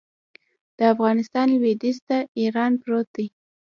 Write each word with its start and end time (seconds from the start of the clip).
د 0.77 0.79
افغانستان 0.93 1.45
لویدیځ 1.55 1.97
ته 2.07 2.17
ایران 2.39 2.71
پروت 2.81 3.07
دی 3.15 3.27